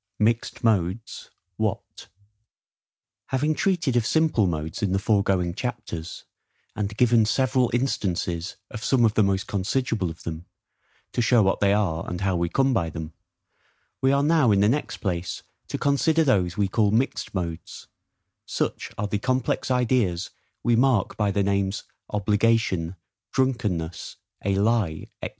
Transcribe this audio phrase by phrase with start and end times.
[0.17, 2.07] Mixed Modes, what.
[3.27, 6.23] Having treated of SIMPLE MODES in the foregoing chapters,
[6.75, 10.47] and given several instances of some of the most considerable of them,
[11.11, 13.13] to show what they are, and how we come by them;
[14.01, 17.85] we are now in the next place to consider those we call MIXED MODES;
[18.47, 20.31] such are the complex ideas
[20.63, 22.95] we mark by the names OBLIGATION,
[23.33, 24.15] DRUNKENNESS,
[24.45, 25.29] a LIE, &c.